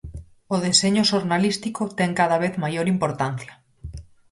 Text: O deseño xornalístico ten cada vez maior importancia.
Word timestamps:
O 0.53 0.57
deseño 0.65 1.03
xornalístico 1.11 1.83
ten 1.97 2.11
cada 2.19 2.37
vez 2.43 2.53
maior 2.63 2.85
importancia. 2.95 3.53